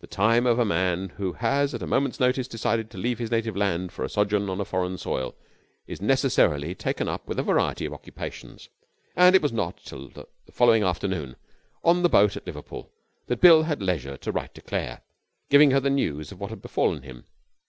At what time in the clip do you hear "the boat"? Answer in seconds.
12.02-12.36